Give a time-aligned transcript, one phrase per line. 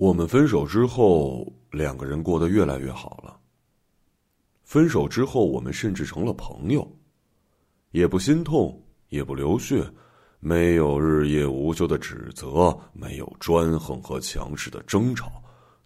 [0.00, 3.38] 我们分手之后，两个人过得越来越好了。
[4.64, 6.90] 分手之后，我们甚至成了朋友，
[7.90, 9.86] 也不心痛，也不流血，
[10.38, 15.30] 没有日夜无休的指责，没有专横和强势的争吵。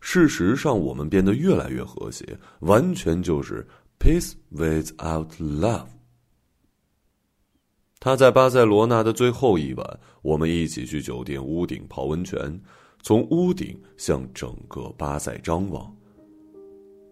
[0.01, 3.67] 事实上，我们变得越来越和谐，完全就是
[3.99, 5.89] peace without love。
[7.99, 12.63] 他在巴塞罗那的最后一晚，我们一起去酒店屋顶泡温泉。
[13.05, 15.95] 从屋顶向整个巴塞张望，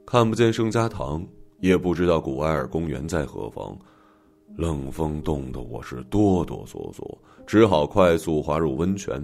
[0.06, 1.22] 看不见圣家堂，
[1.60, 3.78] 也不知道古埃尔公园在何方，
[4.56, 7.04] 冷风冻得我是哆哆嗦嗦，
[7.46, 9.22] 只好快速滑入温泉。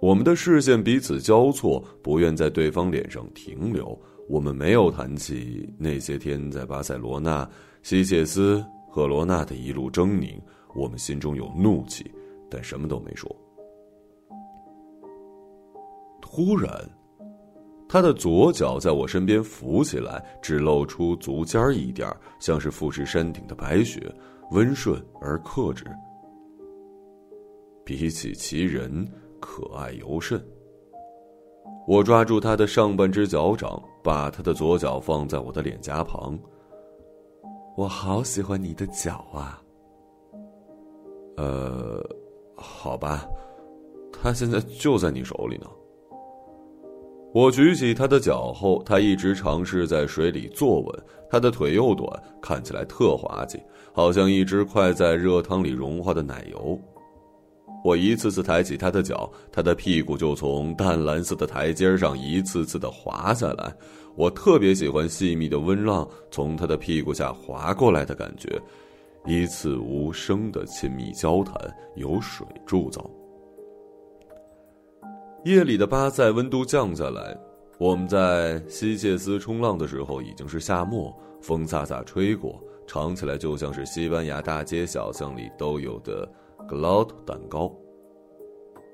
[0.00, 4.00] 我们的视线彼此交错，不愿在对方脸上停留。
[4.28, 7.48] 我们没有谈起那些天在巴塞罗那、
[7.82, 10.40] 西切斯和罗纳的一路狰狞，
[10.76, 12.08] 我们心中有怒气，
[12.48, 13.28] 但什么都没说。
[16.32, 16.72] 突然，
[17.88, 24.00] 他的左脚在我身边浮起来，只露出足尖儿一点像是富士山顶的白雪，
[24.52, 25.84] 温顺而克制。
[27.84, 29.04] 比起其人，
[29.40, 30.40] 可爱尤甚。
[31.84, 36.38] 我抓住他的上半只脚掌，把他的左脚放在我的脸颊旁。
[37.76, 39.60] 我好喜欢你的脚啊。
[41.36, 42.00] 呃，
[42.54, 43.28] 好吧，
[44.12, 45.66] 他现在就在你手里呢。
[47.32, 51.02] 我举起他的脚后，他一直尝试在水里坐稳。
[51.30, 52.08] 他的腿又短，
[52.42, 53.56] 看起来特滑稽，
[53.92, 56.76] 好像一只快在热汤里融化的奶油。
[57.84, 63.72] 我一次次抬起他的脚，他的屁股就从淡蓝色的台阶上一次次的滑下来。
[64.16, 68.60] 我特别喜欢细密的温浪从他的屁股下滑过来的感觉，
[69.24, 71.54] 一次无声的亲密交谈，
[71.94, 73.08] 由水铸造。
[75.44, 77.34] 夜里的巴塞温度降下来，
[77.78, 86.30] 我们在西切斯冲浪的时候已经是夏末，风飒飒吹过，尝起来就像是西班牙大街小巷里都有的
[86.68, 87.74] g l o t 蛋糕。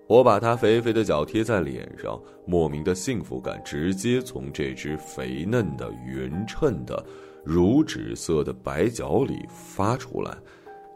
[0.06, 2.16] 我把它肥肥的脚贴在脸上，
[2.46, 7.04] 莫名的幸福感直接从这只肥嫩的、匀称的、
[7.44, 10.32] 乳脂色的白脚里发出来，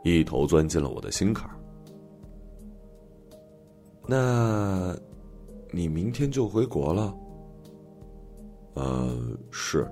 [0.04, 1.56] 一头钻进了我的心坎儿。
[4.06, 4.96] 那。
[5.72, 7.16] 你明天就回国了？
[8.74, 9.16] 呃，
[9.50, 9.90] 是。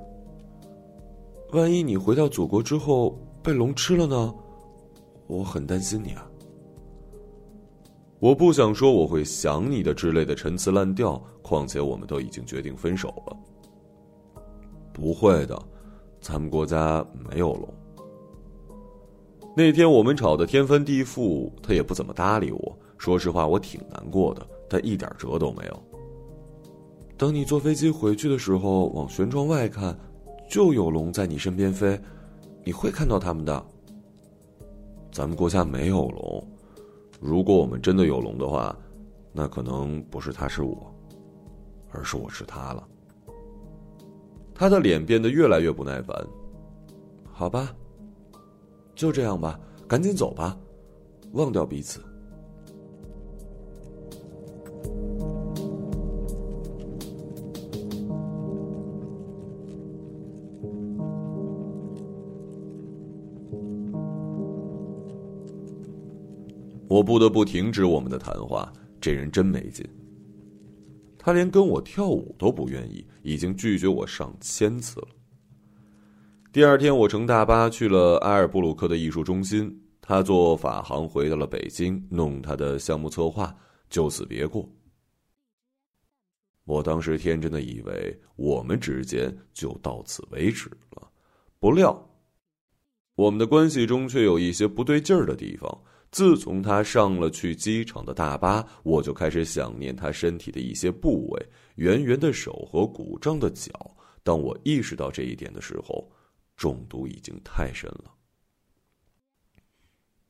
[1.53, 4.35] 万一你回到祖国之后被龙吃了呢？
[5.27, 6.31] 我很担心你啊。
[8.19, 13.37] 我不想说我会想你的之类的陈词滥调，况且我们都已经决定分手了。
[14.93, 15.57] 不会的，
[16.21, 17.69] 咱们国家没有龙。
[19.57, 22.79] 那天我们吵得天翻地覆，他也不怎么搭理我。
[22.97, 24.47] 说实话，我挺难过的。
[24.69, 25.83] 他一点辙都没有。
[27.17, 29.99] 等你坐飞机回去的时候，往舷窗外看，
[30.49, 31.99] 就有龙在你身边飞，
[32.65, 33.67] 你会看到它们的。
[35.11, 36.47] 咱们国家没有龙，
[37.21, 38.77] 如果我们真的有龙的话，
[39.33, 40.95] 那可能不是他是我，
[41.91, 42.87] 而是我是他了。
[44.55, 46.17] 他的脸变得越来越不耐烦。
[47.33, 47.75] 好吧，
[48.95, 49.59] 就这样吧，
[49.89, 50.57] 赶紧走吧，
[51.33, 52.01] 忘掉彼此。
[66.99, 68.73] 我不得不停止我们的谈话。
[69.01, 69.89] 这人真没劲。
[71.17, 75.09] 他连跟我跳舞都不愿意，已经拒绝我上千次了。
[76.53, 79.81] 第二天，我乘大巴去了埃尔布鲁克的艺术中心。
[80.01, 83.55] 他坐法航回到了北京，弄他的项目策划，
[83.89, 84.69] 就此别过。
[86.65, 91.09] 我当时天真的以为我们之间就到此为止了，
[91.61, 92.11] 不料，
[93.15, 95.81] 我们的关系中却有一些不对劲儿的地方。
[96.11, 101.47] 自从他上了去机场的大巴，我就开始想念他身体的一些部位：
[101.77, 103.71] 圆圆的手和鼓胀的脚。
[104.23, 106.11] 当我意识到这一点的时候，
[106.57, 108.13] 中毒已经太深了。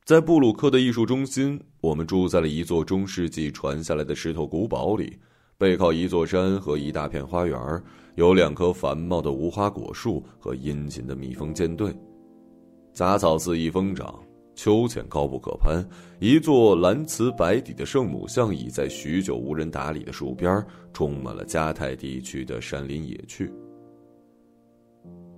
[0.04, 5.18] 在布鲁克的艺术中心，我们住在了一座中世纪传下来的石头古堡里，
[5.56, 7.58] 背靠一座山和一大片花园，
[8.16, 11.94] 有两棵繁茂的无花果树和殷勤的蜜蜂舰队，
[12.92, 14.27] 杂草肆意疯长。
[14.58, 15.88] 秋千高不可攀，
[16.18, 20.60] 一座蓝瓷白底的圣母像倚在许久无人打理的树边，
[20.92, 23.52] 充满了加泰地区的山林野趣。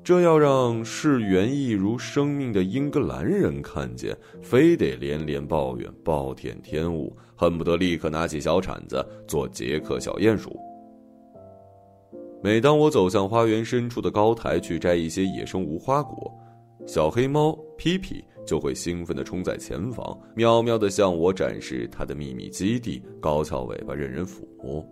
[0.03, 10.59] 这要让视园艺如生命的英格兰人看见，非得连连抱怨暴殄天物，恨不得立刻拿起小铲子做杰克小鼹鼠。
[12.43, 16.33] 每当我走向花园深处的高台去摘一些野生无花果，
[16.87, 24.85] 小黑猫皮皮就会兴奋地冲在前方，喵喵地向我展示它的秘密基地，高翘尾巴任人抚摸。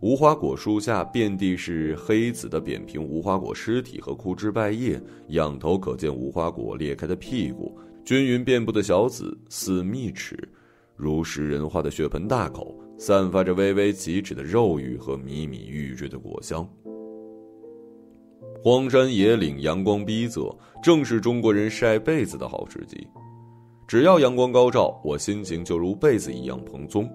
[0.00, 4.98] 无花果树下遍地是黑紫的扁平无花果尸体和枯枝败叶，
[5.28, 10.34] 仰头可见无花果裂开的屁股，均匀遍布的小籽似蜜齿，
[10.96, 12.74] 如食人花的血盆大口。
[12.96, 16.66] 散发着微微起齿的肉欲和迷迷欲坠的果香。
[18.62, 23.08] 荒山野岭，阳光逼仄，正是中国人晒被子的好时机。
[23.88, 27.10] 只要阳光高照，我心情就如被子一样蓬松。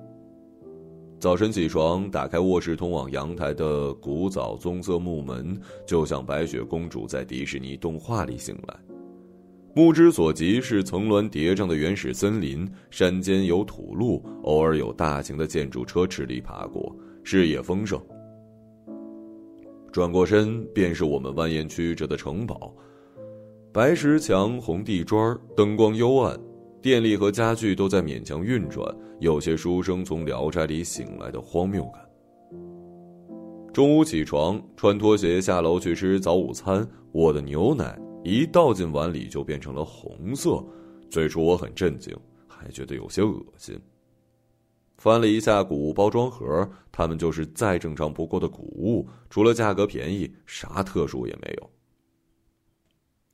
[1.20, 5.56] 早晨起床，打开卧室通往阳台的古早棕色木门，
[5.86, 8.76] 就像白雪公主在迪士尼动画里醒来。
[9.76, 18.02] 目之所及是层峦叠嶂的原始森林，山间有土路，偶尔有大型的建筑车驰力爬过，视野丰盛。
[19.96, 22.76] 转过身，便是我们蜿蜒曲折的城堡，
[23.72, 26.38] 白石墙、红地砖，灯光幽暗，
[26.82, 28.86] 电力和家具都在勉强运转，
[29.22, 32.06] 有些书生从聊斋里醒来的荒谬感。
[33.72, 37.98] 中午起床，穿拖鞋下楼去吃早午餐，我的牛奶。
[38.22, 40.62] 一倒进碗里就变成了红色，
[41.10, 42.14] 最初我很震惊，
[42.50, 43.80] 还觉得有些恶心。
[44.98, 51.72] 翻了一下谷物包装盒，它们就是再正常不过的谷物，除了价格便宜，啥特殊也没有。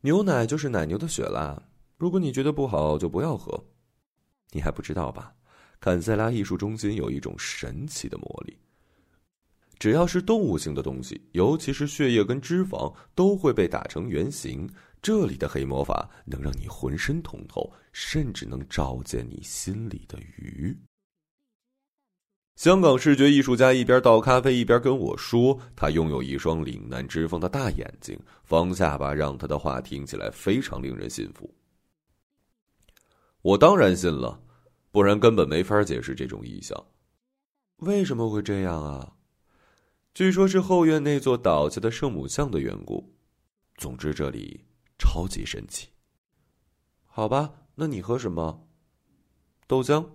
[0.02, 1.62] 牛奶就是奶牛的血啦，
[1.98, 3.63] 如果你觉得不好，就不要喝。
[4.50, 5.34] 你还不知道吧？
[5.80, 8.58] 坎塞拉艺术中心有一种神奇的魔力。
[9.80, 14.69] 只要是动物性的东西，尤其是血液跟脂肪，都会被打成圆形。
[15.02, 20.78] 这里的黑魔法能让你浑身通透，甚至能照见你心里的鱼。
[22.56, 31.51] 香港视觉艺术家一边倒咖啡一边跟我说，他拥有一双岭南之风的大眼睛，方下巴让他的话听起来非常令人信服。
[33.42, 34.39] 我当然信了，
[34.92, 36.86] 不然根本没法解释这种异象。
[37.77, 39.13] 为什么会这样啊？
[40.13, 43.12] 据说，是后院那座倒下的圣母像的缘故。
[43.77, 44.63] 总之，这里
[45.00, 45.89] 超级神奇。
[47.06, 48.68] 好吧，那你喝什么？
[49.65, 50.06] 豆浆。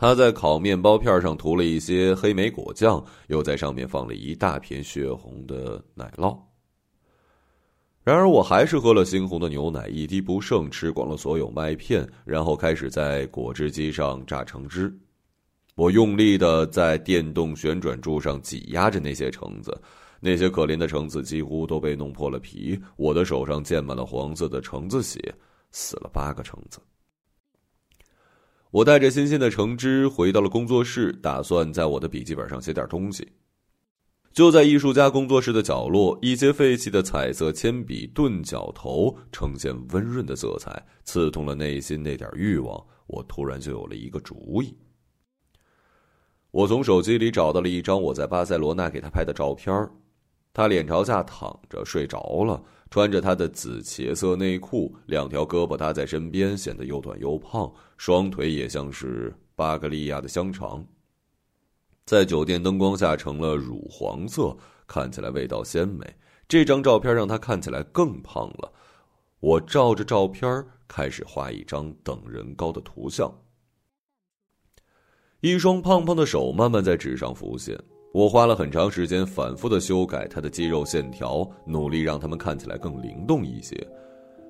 [0.00, 6.38] 他在烤面包片上涂了一些黑莓果酱，又在上面放了一大片血红的奶酪。
[8.04, 14.96] 然而，我还是喝了猩红的牛奶，一滴不剩，吃光了所有麦片，然后开始在果汁机上榨橙汁。
[15.74, 19.76] 我用力的在电动旋转柱上挤压着那些橙子，
[20.20, 22.80] 那些可怜的橙子几乎都被弄破了皮。
[22.94, 25.20] 我的手上溅满了黄色的橙子血，
[25.72, 26.78] 死了八个橙子。
[28.70, 33.26] 我带着新鲜的橙汁回到了工作室，打算在我的笔记本上写点东西。
[34.30, 42.86] 就在艺术家工作室的角落，一些废弃的彩色铅笔钝角头呈现温润的色彩，刺痛了内心那点欲望。
[43.06, 44.76] 我突然就有了一个主意。
[46.50, 49.90] 我从手机里找到了一张我在巴塞罗那给他拍的照片
[50.52, 60.86] 他脸朝下躺着睡着了，穿着他的紫茄色内裤，两条胳膊搭在身边，显得又短又胖，双腿也像是巴格利亚的香肠，
[62.06, 66.06] 在酒店灯光下成了乳黄色，看起来味道鲜美。
[66.48, 68.72] 这张照片让他看起来更胖了。
[69.40, 73.30] 我照着照片开始画一张等人高的图像。
[75.40, 77.78] 一双胖胖的手慢慢在纸上浮现，
[78.12, 83.76] 我花了很长时间反复的修改他的肌肉线条，努力让他们看起来更灵动一些。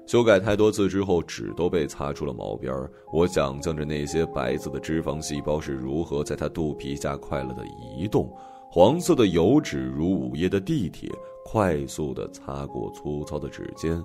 [0.06, 2.90] 修改太多次之后，纸都被擦出了毛边儿。
[3.12, 8.32] 我想象着那些白色的脂肪细胞是如何在他肚皮下快乐的移动，
[8.70, 11.10] 黄色的油脂如午夜的地铁，
[11.44, 14.02] 快速的擦过粗糙的指尖。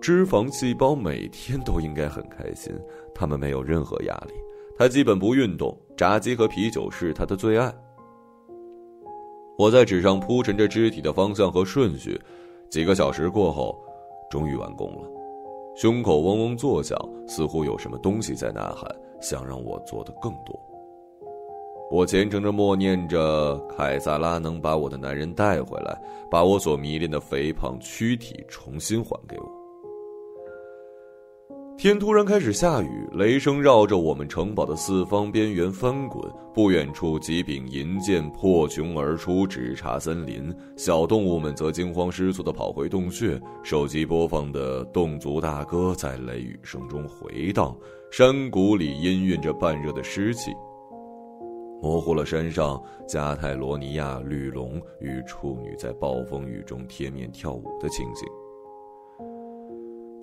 [0.00, 2.74] 脂肪细胞每天都应该很开心，
[3.14, 4.34] 它们没有任何压力。
[4.76, 7.72] 他基本不运动，炸鸡和啤酒是他的最爱。
[9.58, 12.20] 我在纸上铺陈着肢体的方向和顺序，
[12.70, 13.78] 几个小时过后，
[14.30, 15.08] 终于完工了。
[15.74, 18.90] 胸口嗡嗡作响，似乎有什么东西在呐喊，
[19.20, 20.58] 想让我做的更多。
[21.90, 29.61] 我虔诚着默念着：凯撒拉能把我的男人带回来，把我所迷恋的肥胖躯体重新还给我。
[31.82, 36.24] 天突然开始下雨，雷声绕着我们城堡的四方边缘翻滚。
[36.54, 40.54] 不远处，几柄银剑破穹而出，直插森林。
[40.76, 43.36] 小动物们则惊慌失措地跑回洞穴。
[43.64, 47.76] 手机播放的侗族大歌在雷雨声中回荡，
[48.12, 50.52] 山谷里氤氲着半热的湿气。
[51.82, 58.24] 模糊了山上加泰罗尼亚绿龙与处女在暴风雨中贴面跳舞的情景。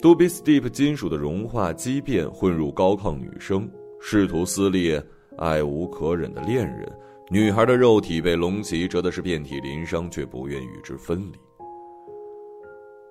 [0.02, 5.04] 杜比斯蒂普金属的融化畸变混入高亢女声，试图撕裂
[5.38, 6.90] 爱无可忍的恋人。
[7.30, 11.38] 女孩的肉体被龙骑折的是遍体鳞伤，却不愿与之分离。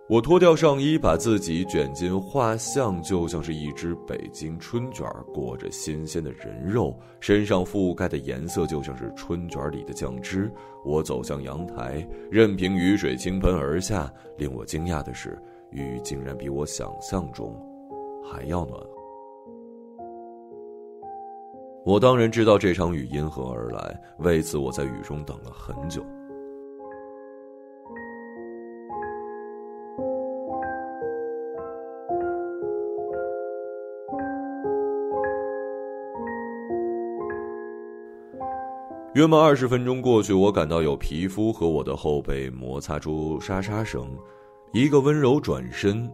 [0.08, 10.50] 我脱掉上衣，把自己卷进画像，就像是一只北京春卷裹着新鲜的人肉，身上覆盖的颜色就像是春卷里的酱汁。
[10.86, 14.10] 我走向阳台，任凭雨水倾盆而下。
[14.38, 15.38] 令我惊讶的是，
[15.70, 17.54] 雨竟然比我想象中
[18.24, 18.88] 还要暖和。
[21.84, 26.04] 我当然知道这场雨因何而来，为此我在雨中等了很久。
[39.14, 44.06] 约莫二十分钟过去，我感到有皮肤和我的后背摩擦出沙沙声。
[44.72, 46.10] 一个温柔转身，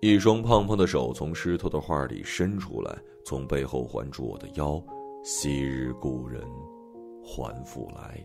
[0.00, 2.94] 一双胖胖的手从湿透的画里伸出来，
[3.24, 4.82] 从背后环住我的腰。
[5.22, 6.42] 昔日故人，
[7.22, 8.22] 还复来。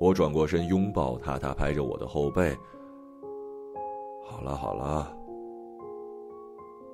[0.00, 2.56] 我转过身拥抱他，他拍着我的后背。
[4.24, 5.14] 好了好了。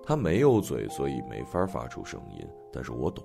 [0.02, 3.24] 他没有嘴，所以没法发出声音，但是我懂。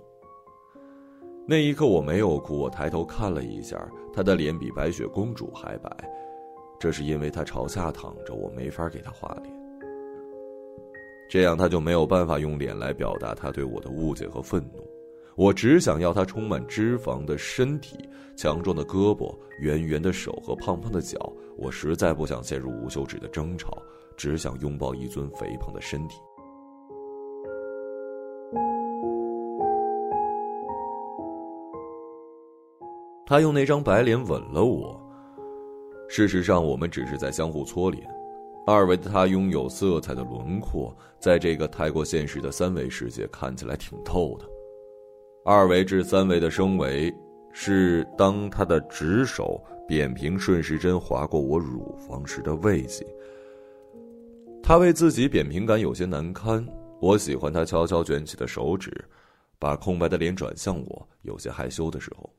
[1.47, 5.89] 那一刻我没有哭，我抬头看了一下，他的脸比白雪公主还白，
[6.83, 9.55] 这是因为他朝下躺着，我没法给他画脸，
[11.29, 14.85] 这样他就没有办法用脸来表达他对我的误解和愤怒。
[15.37, 17.97] 我只想要他充满脂肪的身体、
[18.35, 21.31] 强壮的胳膊、圆圆的手和胖胖的脚。
[21.55, 23.81] 我实在不想陷入无休止的争吵，
[24.17, 26.17] 只想拥抱一尊肥胖的身体。
[33.25, 35.01] 他用那张白脸吻了我。
[36.15, 38.07] 事实上，我们只是在相互搓脸。
[38.67, 44.45] 二维的他拥有色彩的轮廓，在这个太过现实的三维世界看起来挺透的。
[45.43, 47.11] 二维至三维的升维，
[47.51, 53.03] 是当他的直手扁平顺时针划过我乳房时的慰藉。
[54.61, 56.63] 他为自己扁平感有些难堪，
[57.01, 59.03] 我喜欢他悄悄卷起的手指，
[59.57, 62.29] 把空白的脸转向我，有些害羞的时候。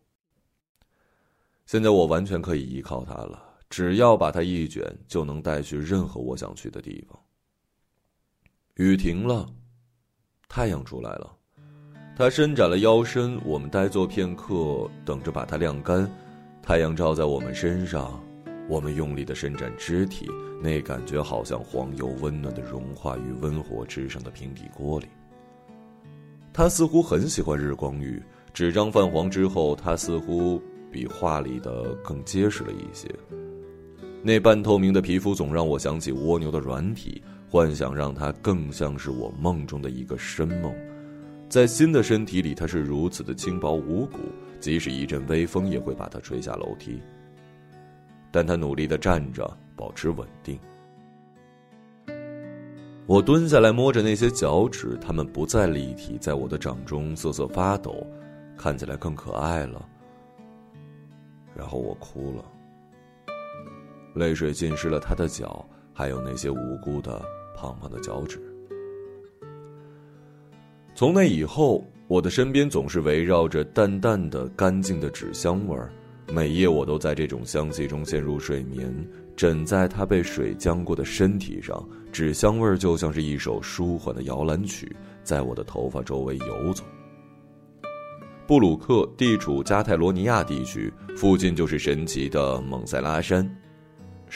[1.66, 7.18] 现在我完全可以依靠他了，只要把它一卷，就能带去任何我想去的地方。
[8.74, 9.46] 雨停了，
[10.48, 11.36] 太阳出来了，
[12.16, 16.08] 它伸展了腰身，我们呆坐片刻，等着把它晾干。
[16.62, 18.22] 太阳照在我们身上，
[18.68, 20.28] 我们用力的伸展肢体，
[20.62, 25.06] 那感觉好像黄油温暖的融化于温火之上的平底锅里。
[26.52, 30.62] 他似乎很喜欢日光浴，纸张泛黄之后，他似乎。
[30.94, 33.12] 比画里的更结实了一些。
[34.26, 40.74] 那半透明的皮肤总让我想起蜗牛的软体，幻想让它更像是我梦中的一个深梦。
[41.50, 44.20] 在新的身体里，它是如此的轻薄无骨，
[44.58, 47.02] 即使一阵微风也会把它吹下楼梯。
[48.30, 50.58] 但他努力的站着，保持稳定。
[53.06, 58.06] 我蹲下来摸着那些脚趾，它们不再立体，在我的掌中瑟瑟发抖，
[58.56, 59.86] 看起来更可爱了。
[61.54, 62.44] 然后我哭了，
[64.14, 67.20] 泪水浸湿了他的脚，还有那些无辜的
[67.56, 68.40] 胖胖的脚趾。
[70.94, 75.90] 从那以后，我的身边总是围绕着淡淡的、干净的纸香味儿，
[76.32, 78.94] 每夜我都在这种香气中陷入睡眠，
[79.34, 84.94] 枕在他被水浆过的身体上，纸香味儿就像是一首舒缓的摇篮曲，
[85.24, 86.84] 在我的头发周围游走。
[88.46, 93.44] 布鲁克地处加泰罗尼亚地区，附近就是神奇的蒙塞拉山。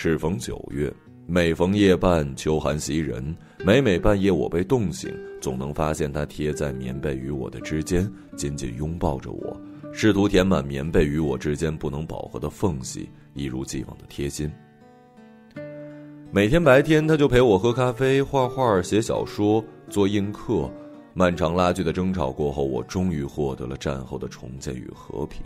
[0.01, 0.95] 适逢九月，
[1.27, 9.61] 每逢夜半，秋寒袭人，每每半夜我被冻醒，总能发现他贴在棉被与我的之间，紧紧拥抱着我，
[9.93, 14.49] 试图填满棉被与我之间不能饱和的缝隙，一如既往的贴心。
[16.31, 20.71] 每天白天，他就陪我喝咖啡、画画、写小说、做映客。
[21.13, 25.43] 漫长拉锯的争吵过后，我终于获得了战后的重建与和平。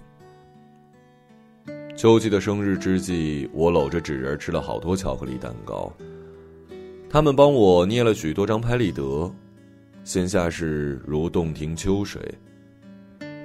[1.95, 5.93] 秋季的生日之际，我搂着纸人吃了好多巧克力蛋糕。
[7.09, 9.31] 他们帮我捏了许多张拍立得，
[10.03, 12.21] 闲暇时如洞庭秋水，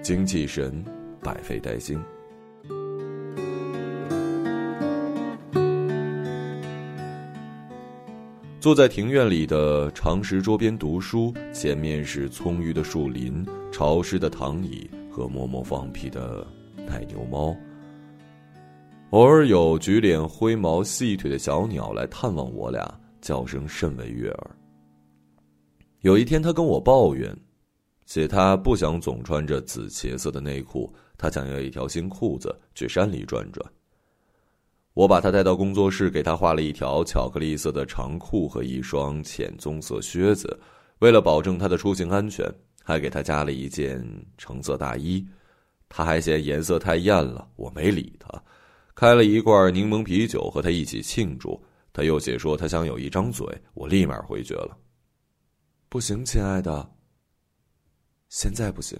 [0.02, 0.84] 精气神，
[1.22, 2.02] 百废待兴。
[8.60, 16.48] 坐在庭院里的长石桌边读书，前面是葱郁的树林、潮湿的躺椅和默默放屁的
[16.88, 17.56] 奶牛猫。
[19.12, 22.86] 偶尔有橘脸灰毛细腿的小鸟来探望我俩，
[23.22, 24.52] 叫声甚为悦耳。
[26.02, 27.34] 有一天，他跟我抱怨，
[28.06, 33.66] 写他不想总穿着紫茄色的内裤，他想要一条新裤子去山里转转。
[34.94, 40.60] 我把他带到工作室，给他画了一条巧克力色的长裤和一双浅棕色靴子。
[41.00, 42.46] 为了保证他的出行安全，
[42.84, 44.06] 还给他加了一件
[44.38, 45.26] 橙色大衣。
[45.88, 48.44] 他还嫌颜色太艳了，我没理他。
[48.98, 51.64] 开了一罐柠檬啤酒和他一起庆祝。
[51.94, 54.76] 他又写说他想有一张嘴，我立马回绝了。
[55.88, 56.92] 不行，亲爱的。
[58.30, 59.00] 现在不行。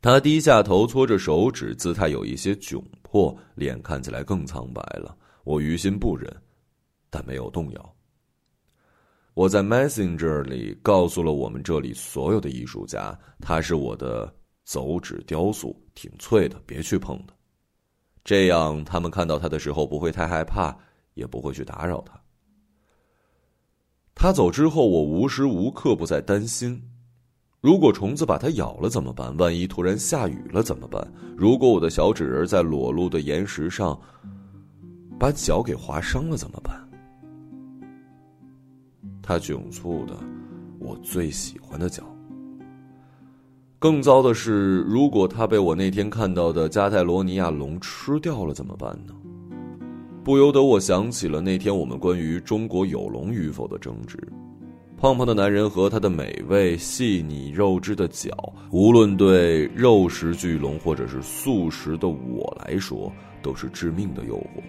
[0.00, 5.18] 他低下头搓着手指，姿态有一些窘迫，脸看起来更苍白了。
[5.42, 6.32] 我于心不忍，
[7.10, 7.96] 但没有动摇。
[9.34, 14.32] 我在 Messenger 里告诉了我们这里所有的艺术家，他是我的
[14.64, 17.35] 走纸雕塑，挺脆的，别去碰的。
[18.26, 20.76] 这样他们看到他的时候不会太害怕，
[21.14, 22.20] 也不会去打扰他。
[24.16, 26.82] 他走之后，我无时无刻不在担心。
[27.60, 29.36] 如果虫子把它咬了怎么办？
[29.36, 31.06] 万一突然下雨了怎么办？
[31.36, 33.96] 如果我的小纸人在裸露的岩石上
[35.20, 36.76] 把脚给划伤了怎么办？
[39.22, 40.18] 他窘促的，
[40.80, 42.02] 我最喜欢的脚。
[43.78, 49.14] 更糟的是，如果他被我那天看到的加泰罗尼亚龙吃掉了怎么办呢？
[50.24, 54.18] 不由得我想起了那天我们关于中国有龙与否的争执。
[54.96, 58.30] 胖胖的男人和他的美味、细腻肉质的脚，
[58.72, 64.62] 无论对肉食巨龙或者是素食的我来说，都是致命的诱惑。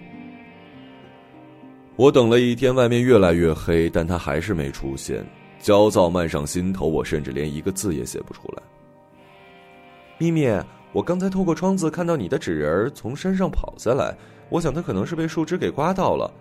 [1.96, 5.26] 我等了一天，外面越来越黑，但他还是没出现。
[5.60, 8.62] 焦躁漫上心头，我甚至连一个字也写不出来。
[10.18, 14.18] 咪咪，我刚才透过窗子看到你的纸人从山上跑下来，
[14.50, 16.32] 我想他可能是被树枝给刮到了，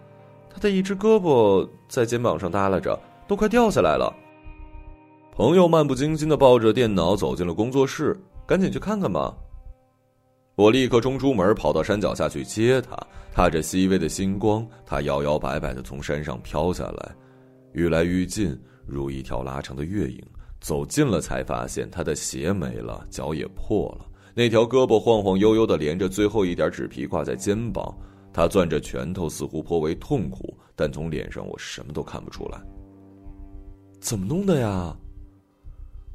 [0.49, 2.99] 他的一只胳膊在肩膀上耷拉着。
[3.29, 4.15] 都快掉下来了。
[5.33, 9.37] 朋友漫不经心的抱着电脑走进了工作室，赶紧去看看吧。
[10.55, 12.97] 我立刻冲出门，跑到山脚下去接他。
[13.33, 17.17] 踏着细微的星光，他摇摇摆摆的从山上飘下来，
[17.73, 20.23] 愈来愈近，如一条拉长的月影。
[20.61, 27.97] 走近了，才发现他的鞋没了，脚也破了，那条胳膊晃晃悠悠的连着最后一点纸皮挂在肩膀。
[28.33, 32.61] 他攥着拳头，似乎颇为痛苦，但从脸上我什么都看不出来。
[33.99, 34.95] 怎么弄的呀？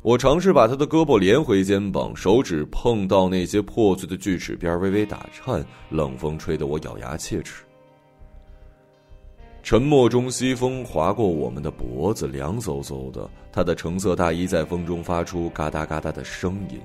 [0.03, 5.65] 我尝试把他的胳膊连回肩膀，手指碰到那些破碎的锯齿边，微微打颤。
[5.89, 7.63] 冷风吹得我咬牙切齿。
[9.71, 13.29] 沉默中，西风划过我们的脖子，凉飕飕的。
[13.53, 16.77] 他的橙色大衣在风中发出嘎哒嘎哒的声音，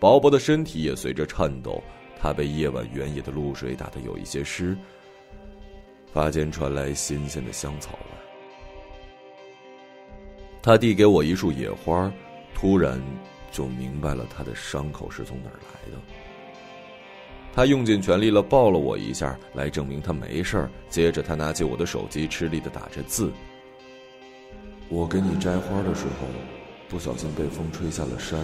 [0.00, 1.80] 薄薄的身体也随着颤抖。
[2.20, 4.76] 他被夜晚原野的露水打得有一些湿，
[6.12, 8.10] 发间传来新鲜的香草味。
[10.60, 12.12] 他递给我一束野花，
[12.56, 13.00] 突然
[13.52, 15.96] 就明白了他的伤口是从哪儿来的。
[17.54, 20.70] 他用尽全力了，抱了我一下，来证明他没事儿。
[20.88, 23.30] 接着，他拿起我的手机，吃力的打着字。
[24.88, 26.26] 我给你摘花的时候，
[26.88, 28.38] 不小心被风吹下了山，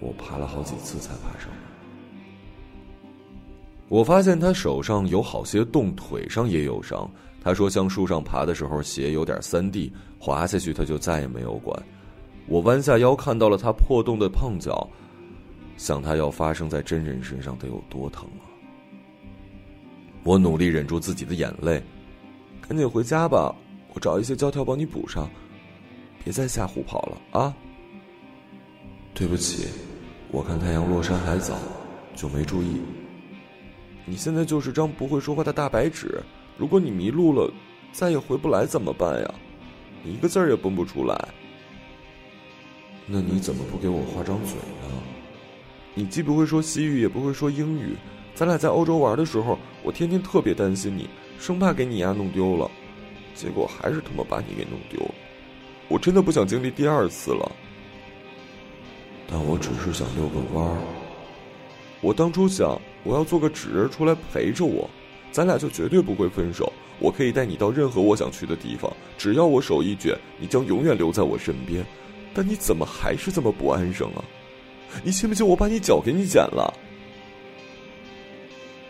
[0.00, 1.56] 我爬了好几次才爬上来。
[3.88, 7.08] 我发现他手上有好些洞，腿上也有伤。
[7.40, 11.80] 他说：“向树上爬的时候，鞋有点三 D，滑下去他就再也没有管。”
[12.48, 14.88] 我弯下腰看到了他破洞的胖脚，
[15.76, 18.44] 想他要发生在真人身上得有多疼啊！
[20.24, 21.82] 我努力忍住自己的眼泪，
[22.66, 23.54] 赶紧回家吧，
[23.94, 25.28] 我找一些胶条帮你补上，
[26.24, 27.54] 别再吓唬跑了啊！
[29.14, 29.68] 对不起，
[30.30, 31.56] 我看太阳落山还早，
[32.14, 32.80] 就没注意。
[34.04, 36.20] 你现在就是张不会说话的大白纸。
[36.56, 37.52] 如果你迷路了，
[37.92, 39.34] 再也回不来怎么办呀？
[40.02, 41.28] 你一个字儿也蹦不出来。
[43.06, 44.85] 那你怎么不给我画张嘴呢？
[45.98, 47.96] 你既不会说西语，也不会说英语。
[48.34, 51.08] 咱俩在欧洲玩的时候，我天天特别担心你，
[51.40, 52.70] 生怕给你呀弄丢了，
[53.34, 55.14] 结果还是他妈把你给弄丢了。
[55.88, 57.50] 我真的不想经历第二次了。
[59.26, 60.76] 但我只是想遛个弯儿。
[62.02, 64.90] 我当初想，我要做个纸人出来陪着我。
[65.32, 66.70] 咱俩就绝对不会分手。
[66.98, 71.82] 我可以带你到任何我想去的地方，只要我手一卷，你将永远留在我身边。
[72.34, 74.22] 但你怎么还是这么不安生啊？
[75.04, 76.72] 你信不信我把你脚给你剪了？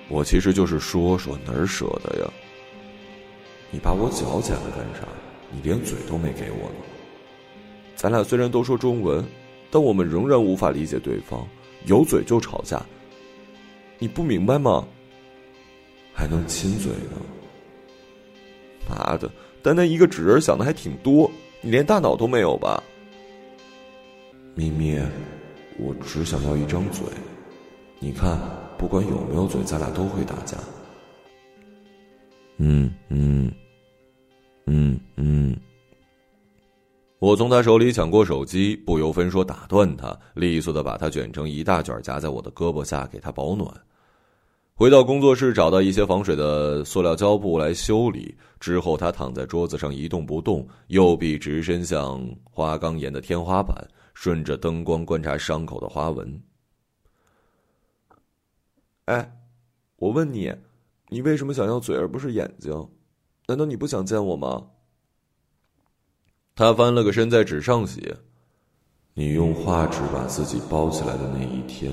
[0.08, 2.30] 我其实就是说说，哪儿舍得呀？
[3.70, 5.06] 你把我脚剪了干啥？
[5.50, 6.76] 你连嘴都没给我呢。
[7.94, 9.24] 咱俩虽然都说中文，
[9.70, 11.46] 但我们仍然无法理解对方。
[11.86, 12.84] 有嘴就吵架。
[13.98, 14.86] 你不明白吗？
[16.12, 17.16] 还能亲嘴呢？
[18.88, 19.30] 妈的，
[19.62, 22.82] 单单一个纸人想的还挺多，你连大脑都没有吧？
[24.54, 24.98] 咪咪，
[25.78, 27.04] 我只想要一张嘴，
[27.98, 28.38] 你看，
[28.78, 30.56] 不管有没有嘴，咱俩都会打架。
[32.58, 33.52] 嗯嗯
[34.66, 35.56] 嗯嗯。
[37.18, 43.70] 我从他手里抢过手机，不由分说打断他，利索的把他卷成一大卷，夹在我的胳膊下给他保暖。
[44.74, 48.34] 回到工作室，找到一些防水的塑料胶布来修理。
[48.60, 53.74] 之后，他躺在桌子上一动不动，右臂直伸向花岗岩的天花板，
[54.16, 56.42] 顺着灯光观察伤口的花纹。
[59.04, 59.30] 哎，
[59.96, 60.50] 我问你，
[61.10, 62.72] 你为什么想要嘴而不是眼睛？
[63.46, 64.68] 难道你不想见我吗？
[66.54, 68.16] 他翻了个身，在纸上写
[69.12, 71.92] ：“你用画纸把自己包起来的那一天。”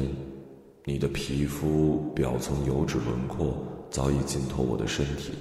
[0.86, 3.58] 你的皮肤表层油脂轮廓
[3.90, 5.34] 早已浸透我的身体，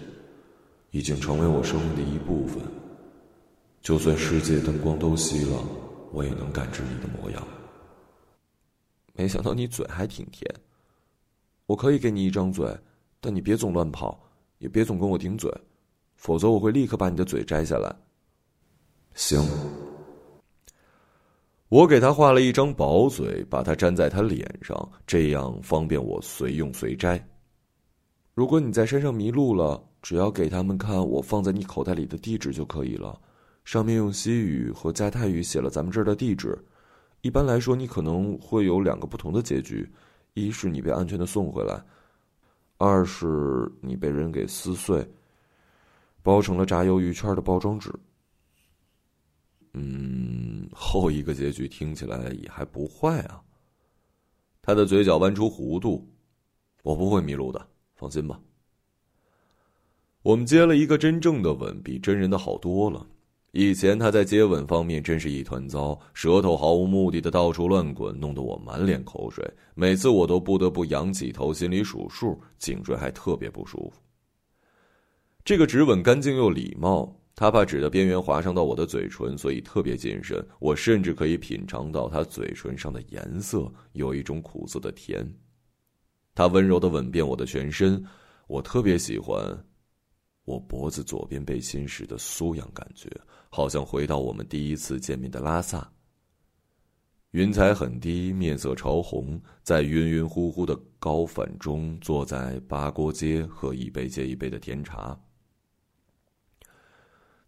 [0.90, 2.60] 已经成为我生命的一部分。
[3.80, 5.64] 就算世界灯光都熄了，
[6.12, 7.42] 我也能感知你的模样。
[9.14, 10.48] 没想到你嘴还挺甜。
[11.66, 12.66] 我可以给你一张嘴，
[13.20, 14.18] 但你别总乱跑，
[14.58, 15.50] 也别总跟我顶嘴，
[16.16, 17.94] 否则我会立刻把你的嘴摘下来。
[19.14, 19.40] 行。
[21.68, 27.26] 我给他画了一张薄嘴，把它粘在他脸上，这样方便我随用随摘。
[28.34, 33.18] 如果你在山上迷路了，只要给他们看我放在你口袋里的地址就可以了，
[33.64, 36.58] 上面用西语和加泰语写了咱们这儿的地址。
[37.20, 39.88] 一般来说，你可能会有两个不同的结局：
[40.34, 41.80] 一是你被安全的送回来，
[42.78, 45.08] 二是你被人给撕碎，
[46.22, 47.92] 包成了炸鱿鱼圈的包装纸。
[49.74, 53.40] 嗯，后一个结局听起来也还不坏啊。
[54.60, 56.06] 他的嘴角弯出弧度，
[56.82, 58.40] 我不会迷路的，放心吧。
[60.22, 63.06] 我们接了一个真正的吻，比真人的好多了。
[63.52, 69.48] 以前他在接吻方面真是一团糟，舌头毫无目的的到处乱滚，弄得我满脸口水。
[69.74, 74.00] 每次我都不得不仰起头，心里数数，颈椎还特别不舒服。
[75.44, 77.14] 这个直吻干净又礼貌。
[77.34, 80.46] 他怕纸的边缘划伤到我的嘴唇，所以特别谨慎。
[80.60, 85.26] 我甚至可以品尝到他嘴唇上的颜色，有一种苦涩的甜。
[86.34, 88.04] 他温柔的吻遍我的全身，
[88.46, 89.42] 我特别喜欢
[90.44, 93.08] 我脖子左边背心时的酥痒感觉，
[93.48, 95.90] 好像回到我们第一次见面的拉萨。
[97.30, 105.18] 云彩很低，面色潮红，在晕晕乎乎的高反中，坐在八锅街喝一杯接一杯的甜茶。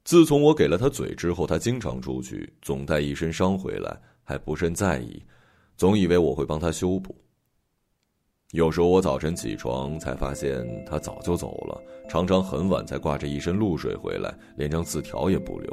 [0.05, 5.23] 自从我给了他嘴之后，他经常出去，总带一身伤回来，还不甚在意，
[5.77, 7.15] 总以为我会帮他修补。
[8.55, 15.69] 有时候我早晨起床才发现他早就走了，常常很晚才挂着一身露水回来，连张字条也不留。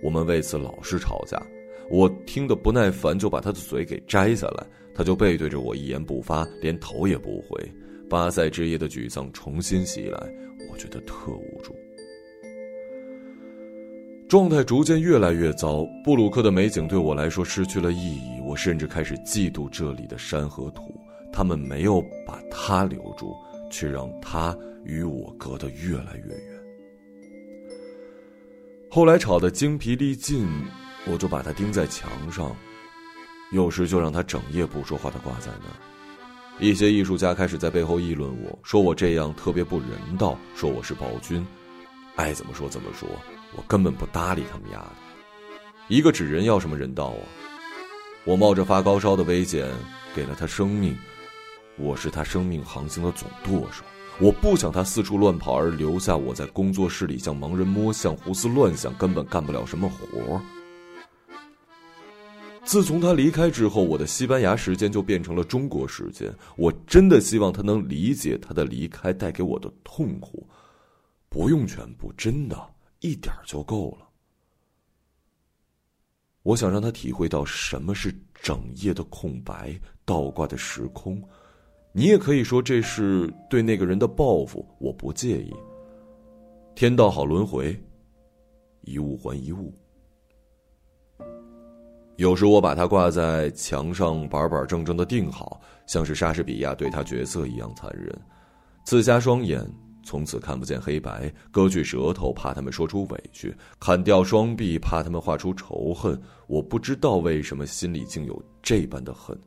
[0.00, 1.42] 我们为此老是吵架，
[1.90, 4.64] 我听得不耐烦，就把他的嘴给摘下来，
[4.94, 7.60] 他就背对着我一言不发，连头也不回。
[8.08, 10.32] 巴塞之夜的沮丧重新袭来，
[10.70, 11.74] 我觉得特无助。
[14.28, 18.40] 状态逐渐越来越糟，布鲁克的美景对我来说失去了意义。
[18.46, 20.94] 我甚至开始嫉妒这里的山和土，
[21.32, 23.34] 他们没有把他留住，
[23.70, 26.60] 却让他与我隔得越来越远。
[28.90, 30.48] 后来吵得精疲力尽，
[31.06, 32.54] 我就把他钉在墙上，
[33.52, 35.76] 有时就让他整夜不说话的挂在那儿。
[36.58, 41.46] 一些艺术家开始在背后议论我，说我这样特别不人道，说我是暴君，
[42.16, 43.08] 爱怎么说怎么说。
[43.56, 44.92] 我根本不搭理他们丫的，
[45.88, 47.22] 一个纸人要什么人道啊？
[48.24, 49.72] 我冒着发高烧的危险
[50.14, 50.94] 给了他生命，
[51.80, 53.84] 我是他生命航行的总舵手。
[54.20, 60.42] 我不想他四处乱跑，而留下我在工作室里像盲人摸象，胡思乱想，根本干不了什么活儿。
[62.64, 66.30] 自从他离开之后，我的西班牙时间就变成了中国时间。
[66.56, 70.46] 我真的希望他能理解他的离开带给我的痛苦，
[71.30, 72.56] 不用全部，真的。
[73.00, 74.06] 一点就够了。
[76.42, 81.26] 我想让他体会到什么是整夜的空白、倒挂的时空。
[81.92, 85.52] 你也可以说这是对那个人的报复，我不介意。
[86.74, 87.76] 天道好轮回，
[88.82, 89.74] 一物还一物。
[92.16, 98.16] 有时我把它挂在墙上，板板正正的钉好，像是莎士比亚对他角色一样残忍，
[98.84, 99.66] 刺瞎双眼。
[100.02, 106.18] 从此看不见黑白，割去舌头，怕他们说出委屈；砍掉双臂，怕他们画出仇恨。
[106.46, 109.38] 我不知道为什么心里竟有这般的恨。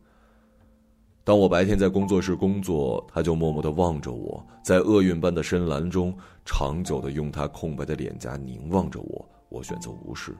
[1.25, 9.29] 当我白天在工作室工作，他就默默的望着我，在厄运般的深蓝中，长久的用他空白的脸颊凝望着我。
[9.47, 10.35] 我选择无视。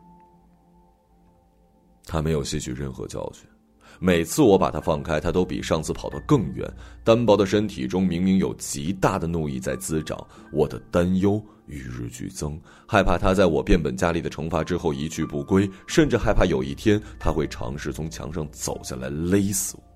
[2.06, 3.48] 他没有吸取任何教训，
[3.98, 6.69] 每次我把他放开，他都比上次跑得更远。
[7.02, 19.93] 单薄的身体中明明有极大的怒意在滋长，我的担忧与日俱增，害怕他在我变本加厉的惩罚之后一去不归，甚至害怕有一天他会尝试从墙上走下来勒死我。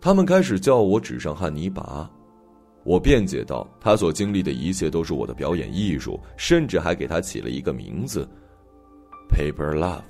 [0.00, 2.10] 他们开始叫我纸上汉尼拔，
[2.84, 8.26] 我辩解道：“他所经历的一切都是我的表演艺术，甚至还给他起了一个名字
[9.28, 10.02] ，Paper Love。”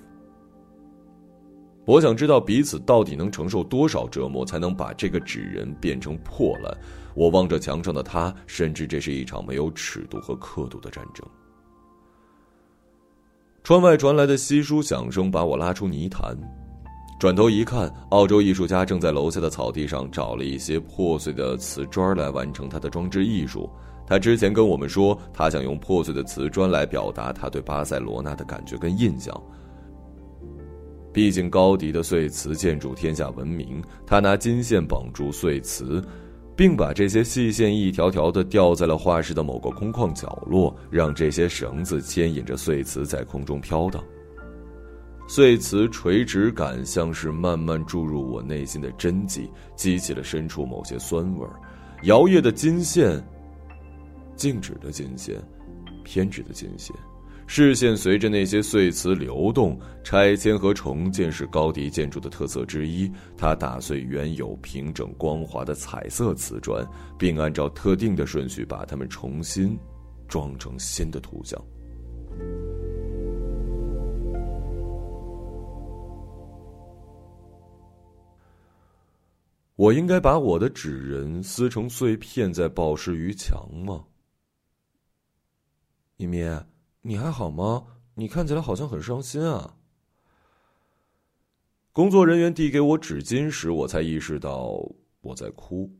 [1.86, 6.72] 我想知道彼此到底能承受多少折磨，才能把这个纸人变成破烂。
[7.14, 11.26] 我望着墙上的他，深知这是一场没有尺度和刻度的战争。
[13.64, 16.38] 窗外传来的稀疏响声把我拉出泥潭。
[17.20, 23.68] 转头一看，澳洲艺术家正在楼下的草地上找了一些破碎的瓷砖来完成他的装置艺术。
[24.06, 29.38] 他之前跟我们说，他想用破碎的瓷砖来表达他对巴塞罗那的感觉跟印象。
[31.12, 36.02] 毕竟高迪的碎瓷建筑天下闻名，他拿金线绑住碎瓷，
[36.56, 44.02] 并把这些细线一条条的吊在了画室的某个空旷角落，让这些绳子牵引着碎瓷在空中飘荡。
[45.32, 51.52] 碎瓷垂直感像是慢慢注入我内心的真迹，激起了深处某些酸味儿。
[52.02, 53.24] 摇曳的金线，
[54.34, 55.40] 静止的金线，
[56.02, 56.92] 偏执的金线，
[57.46, 59.78] 视线随着那些碎瓷流动。
[60.02, 63.08] 拆迁和重建是高迪建筑的特色之一。
[63.36, 66.84] 他打碎原有平整光滑的彩色瓷砖，
[67.16, 69.78] 并按照特定的顺序把它们重新
[70.26, 71.56] 装成新的图像。
[79.80, 84.04] 我应该把我的纸人撕成碎片，再暴尸于墙吗？
[86.18, 86.66] 咪咪，
[87.00, 87.86] 你还好吗？
[88.12, 89.78] 你看起来好像很伤心啊。
[91.94, 94.86] 工作人员递给我纸巾时，我才意识到
[95.22, 95.90] 我在哭。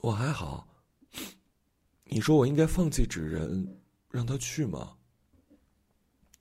[0.00, 0.68] 我还好。
[2.04, 4.92] 你说我应该放弃纸人，让他去吗？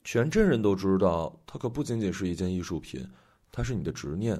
[0.03, 3.03] 全镇人都知道，它可不仅仅是一件艺术品，
[3.51, 4.39] 它是你的执念。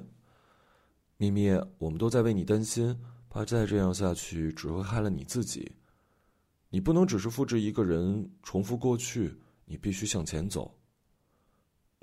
[1.18, 2.98] 咪咪，我们都在为你担心，
[3.30, 5.72] 怕再这样下去只会害了你自己。
[6.70, 10.78] 你不能只是复制一个人，重复过去，你必须向前走。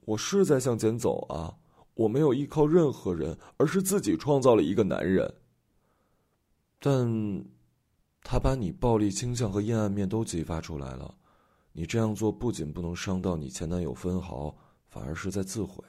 [0.04, 1.54] 我是在向前走啊，
[1.94, 5.34] 我没有依靠任何人，而是自己创造了一个男人。
[6.78, 7.44] 但，
[8.22, 11.14] 他把你暴力倾向和阴暗面都激发出来了。
[11.72, 15.84] 你这样做不仅不能伤到你前男友分毫，反而是在自毁。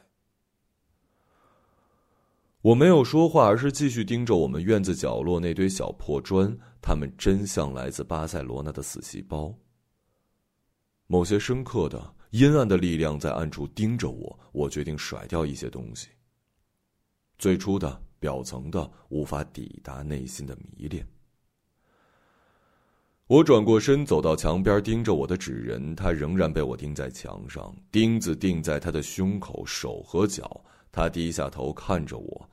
[2.64, 9.54] 我没有说话，而是继续盯着我们院子角落那堆小破砖，它们真像来自巴塞罗那的死细胞。
[11.08, 16.08] 某些深刻的、阴暗的力量在暗处盯着我，我决定甩掉一些东西。
[17.38, 21.06] 最初的、表层的，无法抵达内心的迷恋。
[23.28, 30.64] 我转过身，走到墙边，盯着我的纸人，他仍然被我钉在墙上，钉子钉在他的胸口、手和脚。
[30.94, 32.50] 他低下头看着我。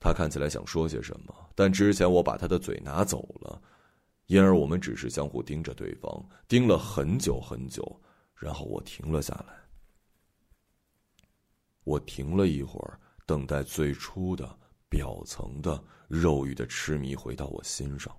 [0.00, 3.60] 他看起来想说些什么，但之前我把他的嘴拿走了，
[4.26, 8.00] 因而我们只是相互盯着对方，盯了很久很久，
[8.36, 9.58] 然后我停了下来。
[11.82, 14.56] 我停了一会儿，等待最初的
[14.88, 18.16] 表层的肉欲的痴迷回到我心上。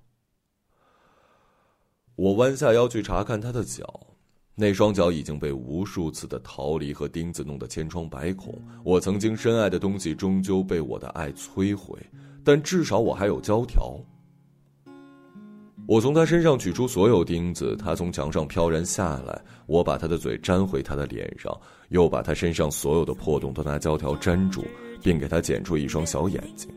[2.15, 4.17] 我弯下腰去查看他的脚。
[4.59, 8.53] 那双脚已经被无数次的逃离和钉子弄得千疮百孔。
[8.83, 11.97] 我曾经深爱的东西终究被我的爱摧毁，
[12.43, 13.97] 但至少我还有胶条。
[15.87, 19.41] 我从他身上取出所有钉子，他从墙上飘然下来。
[19.65, 24.65] 我把他的嘴粘回他的脸上，又把他身上所有的破洞都拿胶条粘住，
[25.01, 26.69] 并给他剪出一双小眼睛。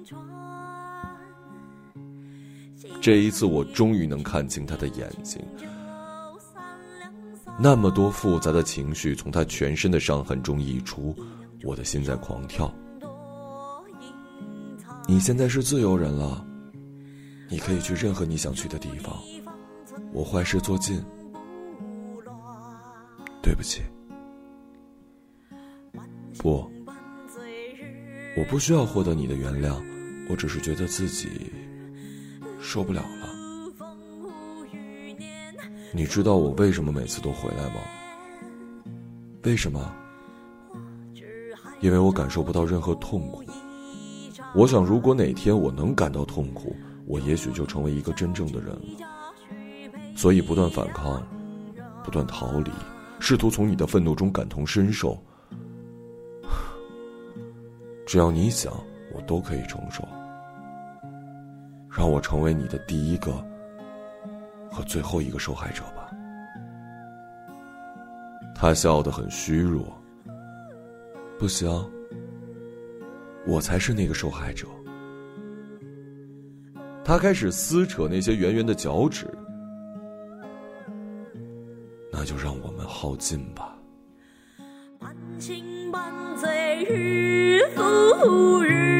[3.00, 5.44] 这一次，我终于能看清他的眼睛。
[7.58, 11.14] 那么多复杂的情绪从他全身的伤痕中溢出，
[11.62, 12.72] 我的心在狂跳。
[15.06, 16.44] 你现在是自由人了，
[17.48, 19.16] 你可以去任何你想去的地方。
[20.12, 21.02] 我坏事做尽，
[23.42, 23.82] 对不起。
[26.38, 26.68] 不，
[28.36, 29.80] 我不需要获得你的原谅，
[30.28, 31.52] 我只是觉得自己
[32.60, 33.41] 受不了了。
[35.94, 37.80] 你知道我为什么每次都回来吗？
[39.44, 39.94] 为什么？
[41.80, 43.42] 因为我感受不到任何痛苦。
[44.54, 46.74] 我想，如果哪天我能感到痛苦，
[47.06, 49.06] 我也许就成为一个真正的人了。
[50.16, 51.22] 所以，不断反抗，
[52.02, 52.70] 不断逃离，
[53.18, 55.20] 试图从你的愤怒中感同身受。
[58.06, 58.72] 只要你想，
[59.12, 60.06] 我都可以承受。
[61.90, 63.44] 让我成为你的第一个
[64.72, 66.10] 和最后一个受害者吧。
[68.54, 69.96] 他笑得很虚弱。
[71.38, 71.68] 不行，
[73.44, 74.66] 我才是那个受害者。
[77.04, 79.26] 他开始撕扯那些圆圆的脚趾，
[82.12, 83.76] 那就让我们耗尽吧。
[85.00, 86.00] 半情半
[86.36, 88.91] 醉日复日，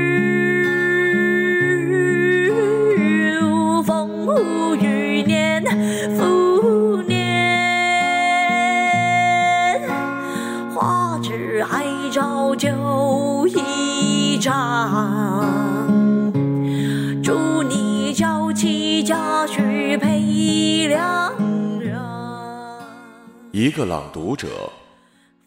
[23.62, 24.48] 一个朗读者，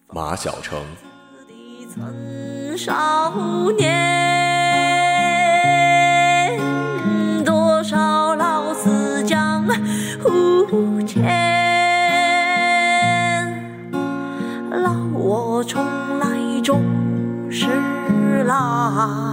[0.07, 0.81] 马晓成。
[2.77, 3.33] 少
[3.77, 3.91] 年，
[7.43, 9.67] 多少老死江
[10.23, 11.25] 湖间，
[14.71, 15.83] 老我重
[16.17, 16.81] 来终
[17.51, 17.67] 是
[18.45, 19.24] 老。